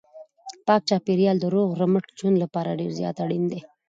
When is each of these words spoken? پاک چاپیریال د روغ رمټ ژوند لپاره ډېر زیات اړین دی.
پاک 0.65 0.81
چاپیریال 0.89 1.37
د 1.41 1.45
روغ 1.55 1.69
رمټ 1.81 2.05
ژوند 2.19 2.37
لپاره 2.43 2.77
ډېر 2.79 2.91
زیات 2.99 3.17
اړین 3.25 3.43
دی. 3.51 3.59